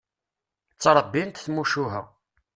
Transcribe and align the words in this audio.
Ttrebbint 0.75 1.41
tmucuha. 1.45 2.01